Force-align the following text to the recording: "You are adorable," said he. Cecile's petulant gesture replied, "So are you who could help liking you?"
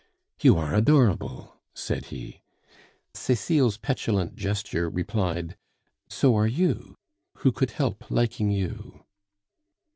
"You 0.41 0.57
are 0.57 0.73
adorable," 0.73 1.61
said 1.75 2.05
he. 2.05 2.41
Cecile's 3.13 3.77
petulant 3.77 4.35
gesture 4.35 4.89
replied, 4.89 5.55
"So 6.09 6.35
are 6.35 6.47
you 6.47 6.95
who 7.45 7.51
could 7.51 7.69
help 7.69 8.09
liking 8.09 8.49
you?" 8.49 9.05